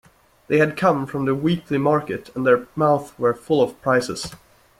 They 0.47 0.57
had 0.57 0.77
come 0.77 1.05
from 1.05 1.25
the 1.25 1.35
weekly 1.35 1.77
market, 1.77 2.31
and 2.35 2.43
their 2.43 2.65
mouths 2.75 3.13
were 3.19 3.35
full 3.35 3.61
of 3.61 3.79
prices. 3.83 4.33